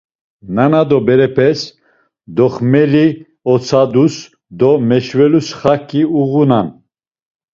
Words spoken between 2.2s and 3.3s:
doxmeli